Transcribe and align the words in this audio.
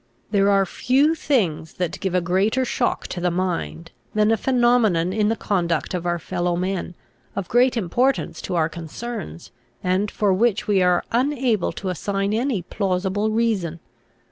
There 0.31 0.49
are 0.49 0.65
few 0.65 1.13
things 1.13 1.75
that 1.75 1.99
give 1.99 2.15
a 2.15 2.21
greater 2.21 2.65
shock 2.65 3.05
to 3.09 3.21
the 3.21 3.29
mind, 3.29 3.91
than 4.15 4.31
a 4.31 4.35
phenomenon 4.35 5.13
in 5.13 5.29
the 5.29 5.35
conduct 5.35 5.93
of 5.93 6.07
our 6.07 6.17
fellow 6.17 6.55
men, 6.55 6.95
of 7.35 7.47
great 7.47 7.77
importance 7.77 8.41
to 8.45 8.55
our 8.55 8.67
concerns, 8.67 9.51
and 9.83 10.09
for 10.09 10.33
which 10.33 10.67
we 10.67 10.81
are 10.81 11.03
unable 11.11 11.71
to 11.73 11.89
assign 11.89 12.33
any 12.33 12.63
plausible 12.63 13.29
reason. 13.29 13.79